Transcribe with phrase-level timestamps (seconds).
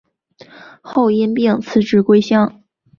[0.81, 2.63] 后因病辞职归乡。